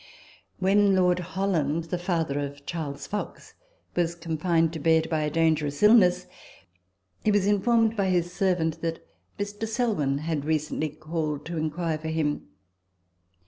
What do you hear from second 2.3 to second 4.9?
of Charles Fox) was confined to